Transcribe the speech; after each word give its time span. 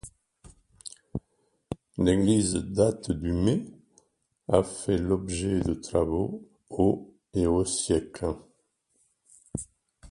L'église 1.99 2.55
date 2.55 3.11
du 3.11 3.33
mais 3.33 3.67
a 4.47 4.63
fait 4.63 4.97
l'objet 4.97 5.59
de 5.59 5.75
travaux 5.75 6.49
au 6.71 7.13
et 7.35 7.45
au 7.45 7.63
siècles. 7.65 8.35